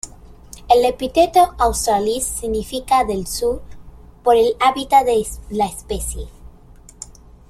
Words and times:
El 0.67 0.83
epíteto 0.83 1.53
"australis" 1.59 2.23
significa 2.23 3.03
"del 3.05 3.27
sur", 3.27 3.61
por 4.23 4.35
el 4.35 4.55
hábitat 4.59 5.05
de 5.05 5.23
la 5.51 5.67
especie. 5.67 6.27